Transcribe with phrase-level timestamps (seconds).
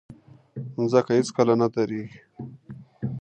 [0.75, 2.19] مځکه هیڅکله نه دریږي.